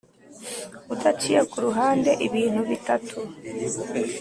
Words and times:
udaciye 0.93 1.41
kuruhande 1.51 2.11
ibintu 2.27 2.61
bitatu. 2.69 3.17